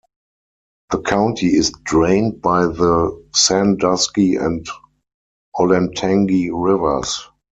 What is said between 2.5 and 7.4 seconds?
the Sandusky and Olentangy Rivers.